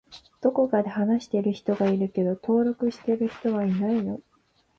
[0.41, 4.19] どこかで話している人がいるけど登録する人いないの？